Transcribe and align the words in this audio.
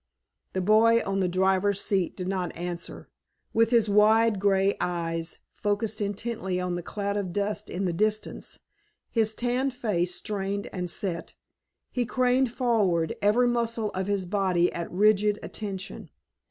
The 0.53 0.61
boy 0.61 1.03
on 1.03 1.19
the 1.19 1.27
driver's 1.27 1.79
seat 1.79 2.17
did 2.17 2.27
not 2.27 2.57
answer. 2.57 3.07
With 3.53 3.69
his 3.69 3.87
wide 3.87 4.39
grey 4.39 4.75
eyes 4.81 5.37
focused 5.53 6.01
intently 6.01 6.59
on 6.59 6.73
the 6.73 6.81
cloud 6.81 7.17
of 7.17 7.31
dust 7.31 7.69
in 7.69 7.85
the 7.85 7.93
distance, 7.93 8.57
his 9.11 9.35
tanned 9.35 9.75
face 9.75 10.15
strained 10.15 10.67
and 10.73 10.89
set, 10.89 11.35
he 11.91 12.07
craned 12.07 12.51
forward, 12.51 13.15
every 13.21 13.47
muscle 13.47 13.91
of 13.91 14.07
his 14.07 14.25
body 14.25 14.73
at 14.73 14.91
rigid 14.91 15.37
attention. 15.43 16.09